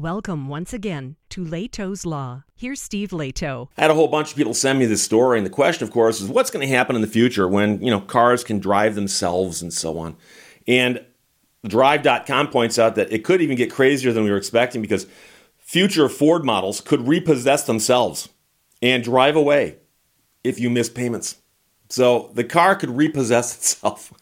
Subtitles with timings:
[0.00, 2.44] Welcome once again to Lehto's Law.
[2.56, 3.68] Here's Steve Lehto.
[3.76, 5.92] I had a whole bunch of people send me this story, and the question, of
[5.92, 8.94] course, is what's going to happen in the future when you know cars can drive
[8.94, 10.16] themselves and so on.
[10.66, 11.04] And
[11.66, 15.06] Drive.com points out that it could even get crazier than we were expecting because
[15.58, 18.30] future Ford models could repossess themselves
[18.80, 19.76] and drive away
[20.42, 21.36] if you miss payments.
[21.90, 24.14] So the car could repossess itself.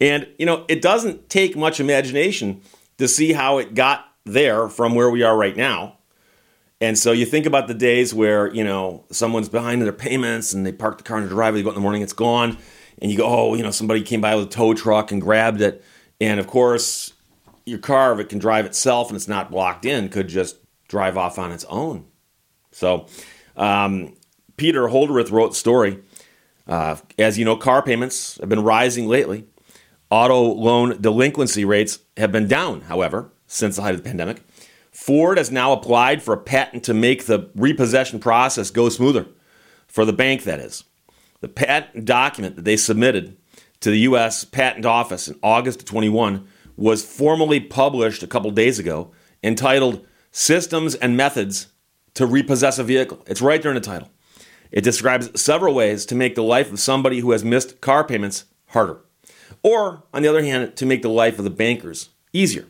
[0.00, 2.62] and, you know, it doesn't take much imagination
[2.96, 5.98] to see how it got there from where we are right now.
[6.80, 10.54] And so you think about the days where, you know, someone's behind in their payments
[10.54, 12.56] and they park the car in the driveway, they go in the morning, it's gone.
[13.02, 15.60] And you go, oh, you know, somebody came by with a tow truck and grabbed
[15.60, 15.84] it.
[16.20, 17.12] And of course,
[17.66, 20.56] your car, if it can drive itself and it's not blocked in, could just
[20.88, 22.06] drive off on its own.
[22.72, 23.06] So
[23.56, 24.16] um,
[24.56, 25.98] Peter Holderith wrote the story.
[26.66, 29.46] Uh, as you know, car payments have been rising lately.
[30.10, 34.42] Auto loan delinquency rates have been down, however, since the height of the pandemic.
[34.92, 39.26] Ford has now applied for a patent to make the repossession process go smoother,
[39.88, 40.84] for the bank, that is.
[41.40, 43.36] The patent document that they submitted
[43.80, 44.44] to the U.S.
[44.44, 49.10] Patent Office in August of 21 was formally published a couple days ago,
[49.42, 51.68] entitled Systems and Methods
[52.14, 53.22] to Repossess a Vehicle.
[53.26, 54.10] It's right there in the title.
[54.70, 58.44] It describes several ways to make the life of somebody who has missed car payments
[58.68, 59.00] harder,
[59.64, 62.66] or, on the other hand, to make the life of the bankers easier.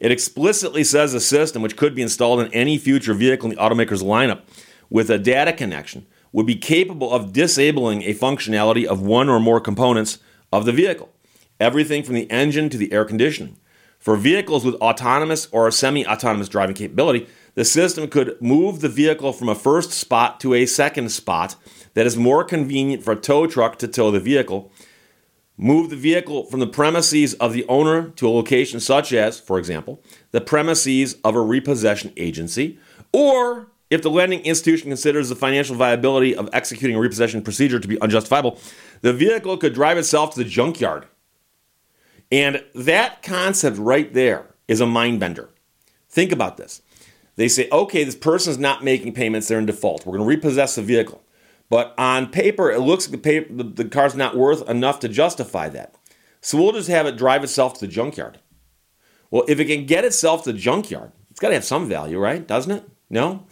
[0.00, 3.62] It explicitly says a system which could be installed in any future vehicle in the
[3.62, 4.42] automaker's lineup
[4.90, 9.60] with a data connection would be capable of disabling a functionality of one or more
[9.60, 10.18] components
[10.52, 11.10] of the vehicle,
[11.58, 13.56] everything from the engine to the air conditioning.
[13.98, 19.32] For vehicles with autonomous or semi autonomous driving capability, the system could move the vehicle
[19.32, 21.56] from a first spot to a second spot
[21.94, 24.70] that is more convenient for a tow truck to tow the vehicle,
[25.58, 29.58] move the vehicle from the premises of the owner to a location such as, for
[29.58, 30.00] example,
[30.30, 32.78] the premises of a repossession agency,
[33.12, 37.88] or if the lending institution considers the financial viability of executing a repossession procedure to
[37.88, 38.58] be unjustifiable,
[39.00, 41.06] the vehicle could drive itself to the junkyard.
[42.30, 45.48] And that concept right there is a mind bender.
[46.08, 46.82] Think about this.
[47.36, 50.04] They say, okay, this person's not making payments, they're in default.
[50.04, 51.22] We're going to repossess the vehicle.
[51.70, 55.08] But on paper, it looks like the, paper, the, the car's not worth enough to
[55.08, 55.94] justify that.
[56.40, 58.38] So we'll just have it drive itself to the junkyard.
[59.30, 62.18] Well, if it can get itself to the junkyard, it's got to have some value,
[62.18, 62.46] right?
[62.46, 62.84] Doesn't it?
[63.10, 63.46] No?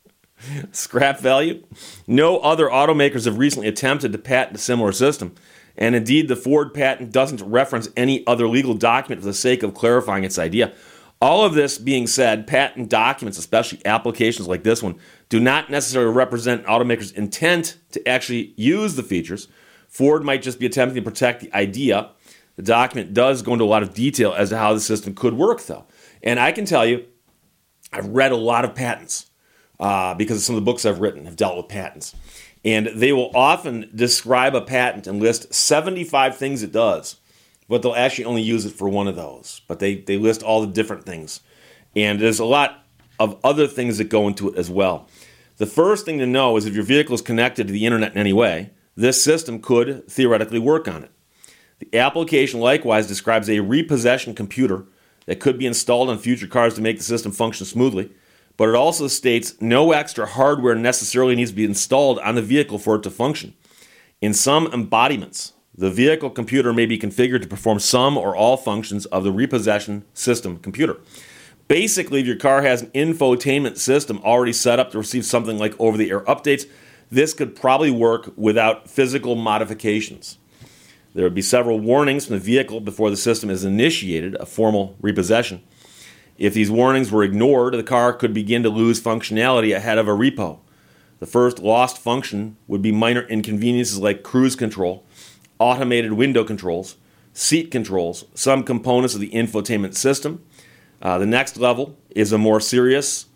[0.72, 1.64] Scrap value?
[2.06, 5.34] No other automakers have recently attempted to patent a similar system.
[5.76, 9.74] And indeed, the Ford patent doesn't reference any other legal document for the sake of
[9.74, 10.72] clarifying its idea.
[11.20, 14.96] All of this being said, patent documents, especially applications like this one,
[15.32, 19.48] do not necessarily represent automaker's intent to actually use the features.
[19.88, 22.10] Ford might just be attempting to protect the idea.
[22.56, 25.32] The document does go into a lot of detail as to how the system could
[25.32, 25.86] work, though.
[26.22, 27.06] And I can tell you,
[27.94, 29.30] I've read a lot of patents
[29.80, 32.14] uh, because some of the books I've written have dealt with patents.
[32.62, 37.16] And they will often describe a patent and list 75 things it does
[37.68, 39.62] but they'll actually only use it for one of those.
[39.66, 41.40] But they, they list all the different things.
[41.96, 42.81] And there's a lot
[43.18, 45.08] of other things that go into it as well.
[45.58, 48.18] The first thing to know is if your vehicle is connected to the internet in
[48.18, 51.10] any way, this system could theoretically work on it.
[51.78, 54.86] The application likewise describes a repossession computer
[55.26, 58.10] that could be installed on future cars to make the system function smoothly,
[58.56, 62.78] but it also states no extra hardware necessarily needs to be installed on the vehicle
[62.78, 63.54] for it to function.
[64.20, 69.06] In some embodiments, the vehicle computer may be configured to perform some or all functions
[69.06, 70.98] of the repossession system computer.
[71.72, 75.74] Basically, if your car has an infotainment system already set up to receive something like
[75.80, 76.68] over the air updates,
[77.10, 80.36] this could probably work without physical modifications.
[81.14, 84.96] There would be several warnings from the vehicle before the system is initiated, a formal
[85.00, 85.62] repossession.
[86.36, 90.10] If these warnings were ignored, the car could begin to lose functionality ahead of a
[90.10, 90.58] repo.
[91.20, 95.06] The first lost function would be minor inconveniences like cruise control
[95.58, 96.96] automated window controls,
[97.32, 100.44] seat controls, some components of the infotainment system.
[101.02, 103.26] Uh, the next level is a more serious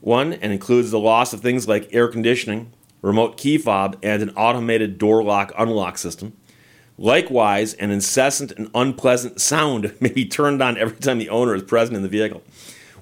[0.00, 2.72] one and includes the loss of things like air conditioning,
[3.02, 6.32] remote key fob, and an automated door lock unlock system.
[6.96, 11.62] Likewise, an incessant and unpleasant sound may be turned on every time the owner is
[11.64, 12.42] present in the vehicle.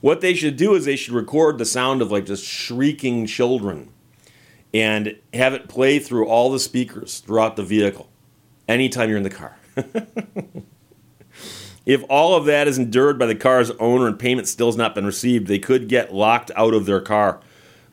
[0.00, 3.90] What they should do is they should record the sound of like just shrieking children
[4.72, 8.08] and have it play through all the speakers throughout the vehicle
[8.68, 9.56] anytime you're in the car.
[11.86, 14.94] if all of that is endured by the car's owner and payment still has not
[14.94, 17.40] been received, they could get locked out of their car.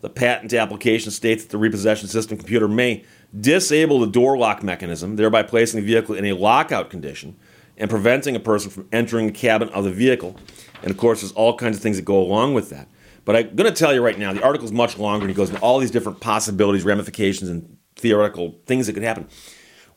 [0.01, 3.05] The patent application states that the repossession system computer may
[3.39, 7.37] disable the door lock mechanism, thereby placing the vehicle in a lockout condition
[7.77, 10.35] and preventing a person from entering the cabin of the vehicle.
[10.81, 12.89] And of course, there's all kinds of things that go along with that.
[13.25, 15.35] But I'm going to tell you right now, the article is much longer and he
[15.35, 19.27] goes into all these different possibilities, ramifications, and theoretical things that could happen.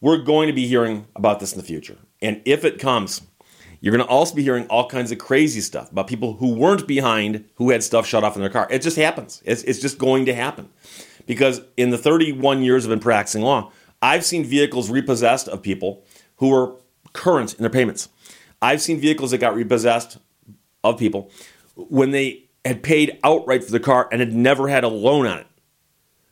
[0.01, 1.97] We're going to be hearing about this in the future.
[2.23, 3.23] And if it comes,
[3.81, 6.87] you're going to also be hearing all kinds of crazy stuff about people who weren't
[6.87, 8.67] behind, who had stuff shut off in their car.
[8.71, 9.43] It just happens.
[9.45, 10.69] It's, it's just going to happen.
[11.27, 16.05] Because in the 31 years I've been practicing law, I've seen vehicles repossessed of people
[16.37, 16.77] who were
[17.13, 18.09] current in their payments.
[18.63, 20.19] I've seen vehicles that got repossessed
[20.85, 21.31] of people
[21.75, 25.39] when they had paid outright for the car and had never had a loan on
[25.39, 25.47] it.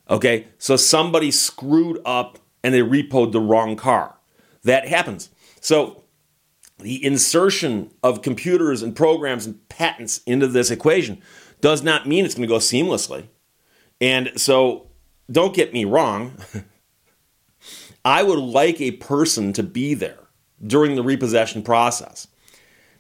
[0.08, 4.17] Okay, so somebody screwed up and they repoed the wrong car.
[4.62, 5.31] That happens.
[5.61, 6.04] So
[6.79, 11.23] the insertion of computers and programs and patents into this equation
[11.61, 13.29] does not mean it's going to go seamlessly.
[14.00, 14.88] And so
[15.31, 16.37] don't get me wrong.
[18.05, 20.19] I would like a person to be there
[20.65, 22.26] during the repossession process.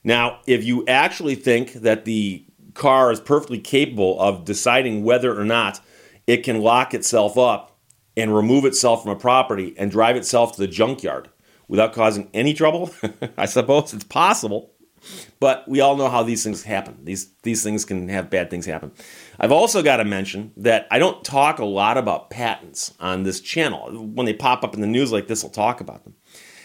[0.02, 2.44] Now, if you actually think that the
[2.74, 5.80] car is perfectly capable of deciding whether or not
[6.26, 7.78] it can lock itself up
[8.16, 11.28] and remove itself from a property and drive itself to the junkyard
[11.68, 12.90] without causing any trouble,
[13.36, 14.70] I suppose it's possible.
[15.38, 17.04] But we all know how these things happen.
[17.04, 18.90] These these things can have bad things happen.
[19.38, 23.40] I've also got to mention that I don't talk a lot about patents on this
[23.40, 23.90] channel.
[23.92, 26.14] When they pop up in the news like this, I'll talk about them.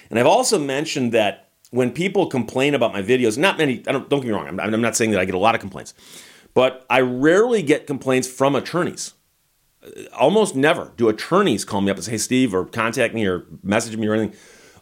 [0.09, 3.83] And I've also mentioned that when people complain about my videos, not many.
[3.87, 4.47] I don't, don't get me wrong.
[4.47, 5.93] I'm, I'm not saying that I get a lot of complaints,
[6.53, 9.13] but I rarely get complaints from attorneys.
[10.13, 13.45] Almost never do attorneys call me up and say, "Hey, Steve," or contact me or
[13.63, 14.37] message me or anything.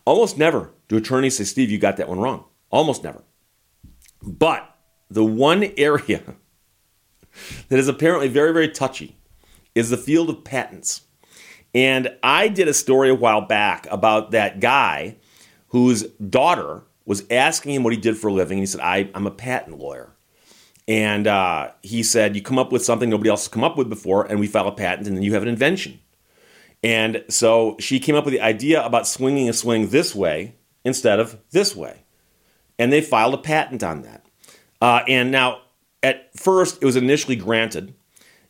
[0.08, 3.24] Almost never do attorneys say, "Steve, you got that one wrong." Almost never.
[4.24, 4.74] But
[5.10, 6.22] the one area
[7.68, 9.18] that is apparently very, very touchy
[9.76, 11.02] is the field of patents.
[11.76, 15.18] And I did a story a while back about that guy
[15.68, 18.60] whose daughter was asking him what he did for a living.
[18.60, 20.16] And he said, I, am a patent lawyer.
[20.88, 23.90] And uh, he said, You come up with something nobody else has come up with
[23.90, 26.00] before, and we file a patent, and then you have an invention.
[26.88, 31.20] And so she came up with the idea about swinging a swing this way instead
[31.20, 32.06] of this way
[32.80, 34.26] and they filed a patent on that.
[34.82, 35.62] Uh, and now,
[36.04, 37.96] at first, it was initially granted,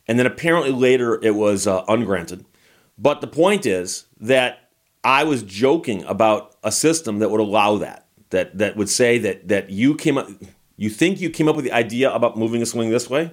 [0.06, 2.44] and then apparently later it was uh, ungranted.
[2.98, 4.70] But the point is that
[5.02, 9.48] I was joking about a system that would allow that, that that would say that
[9.48, 10.28] that you came up,
[10.76, 13.32] you think you came up with the idea about moving a swing this way.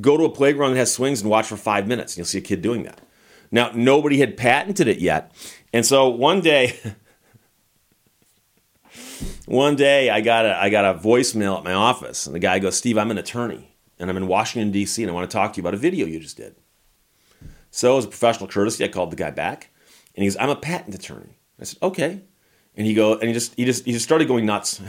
[0.00, 2.38] Go to a playground that has swings and watch for five minutes, and you'll see
[2.38, 3.00] a kid doing that.
[3.52, 5.32] Now, nobody had patented it yet,
[5.72, 6.78] and so one day.
[9.46, 12.58] One day I got a I got a voicemail at my office, and the guy
[12.58, 15.02] goes, "Steve, I'm an attorney, and I'm in Washington D.C.
[15.02, 16.54] and I want to talk to you about a video you just did."
[17.70, 19.70] So, as a professional courtesy, I called the guy back,
[20.14, 22.22] and he goes, "I'm a patent attorney." I said, "Okay,"
[22.76, 24.80] and he go and he just he just he just started going nuts,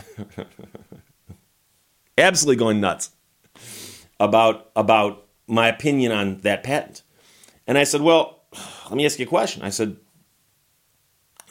[2.18, 3.10] absolutely going nuts
[4.20, 7.02] about about my opinion on that patent.
[7.66, 8.43] And I said, "Well,
[8.90, 9.98] let me ask you a question." I said,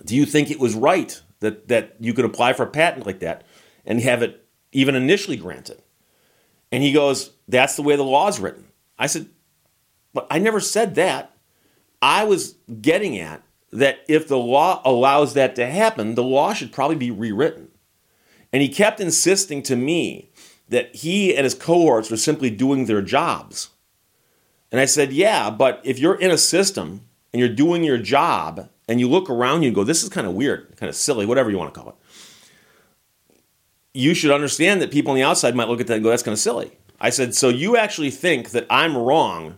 [0.04, 3.20] "Do you think it was right that, that you could apply for a patent like
[3.20, 3.44] that
[3.84, 4.42] and have it
[4.72, 5.82] even initially granted.
[6.70, 8.68] And he goes, That's the way the law is written.
[8.98, 9.28] I said,
[10.14, 11.36] But I never said that.
[12.00, 16.72] I was getting at that if the law allows that to happen, the law should
[16.72, 17.68] probably be rewritten.
[18.52, 20.30] And he kept insisting to me
[20.68, 23.70] that he and his cohorts were simply doing their jobs.
[24.70, 28.68] And I said, Yeah, but if you're in a system and you're doing your job
[28.88, 31.26] and you look around you and go, this is kind of weird, kind of silly,
[31.26, 31.96] whatever you want to call it,
[33.94, 36.22] you should understand that people on the outside might look at that and go, that's
[36.22, 36.78] kind of silly.
[37.00, 39.56] I said, so you actually think that I'm wrong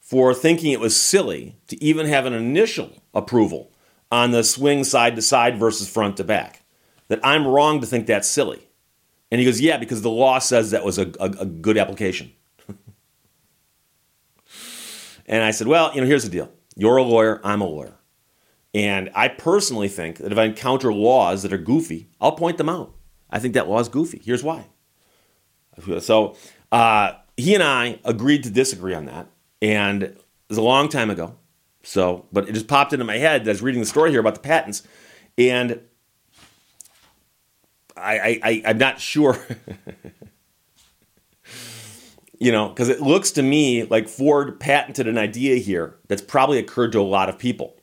[0.00, 3.70] for thinking it was silly to even have an initial approval
[4.10, 6.64] on the swing side to side versus front to back?
[7.08, 8.68] That I'm wrong to think that's silly.
[9.30, 12.32] And he goes, yeah, because the law says that was a, a, a good application.
[15.26, 16.50] and I said, well, you know, here's the deal.
[16.78, 17.94] You're a lawyer, I'm a lawyer.
[18.72, 22.68] And I personally think that if I encounter laws that are goofy, I'll point them
[22.68, 22.94] out.
[23.28, 24.22] I think that law is goofy.
[24.24, 24.66] Here's why.
[25.98, 26.36] So
[26.70, 29.26] uh, he and I agreed to disagree on that,
[29.60, 31.36] and it was a long time ago.
[31.82, 34.20] So, but it just popped into my head as I was reading the story here
[34.20, 34.84] about the patents,
[35.36, 35.80] and
[37.96, 39.36] I, I, I am not sure.
[42.38, 46.58] you know, because it looks to me like Ford patented an idea here that's probably
[46.58, 47.76] occurred to a lot of people.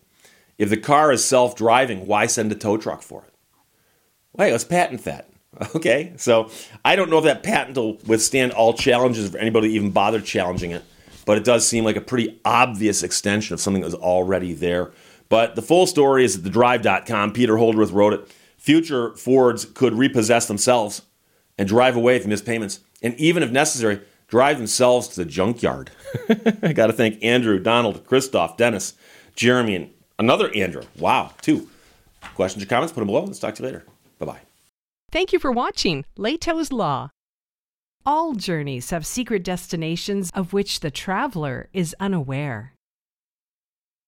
[0.57, 3.33] If the car is self driving, why send a tow truck for it?
[4.33, 5.29] Wait, let's patent that.
[5.73, 6.49] Okay, so
[6.83, 10.19] I don't know if that patent will withstand all challenges for anybody to even bother
[10.19, 10.83] challenging it,
[11.25, 14.91] but it does seem like a pretty obvious extension of something that was already there.
[15.29, 17.31] But the full story is at thedrive.com.
[17.31, 18.27] Peter Holdworth wrote it.
[18.57, 21.03] future Fords could repossess themselves
[21.57, 25.91] and drive away from missed payments, and even if necessary, drive themselves to the junkyard.
[26.61, 28.93] I got to thank Andrew, Donald, Christoph, Dennis,
[29.35, 29.89] Jeremy, and
[30.19, 30.83] another Andrew.
[30.97, 31.69] Wow, two.
[32.35, 32.93] Questions or comments?
[32.93, 33.23] Put them below.
[33.23, 33.85] Let's talk to you later.
[34.19, 34.39] Bye bye.
[35.11, 37.09] Thank you for watching Lehto's Law.
[38.05, 42.74] All journeys have secret destinations of which the traveler is unaware.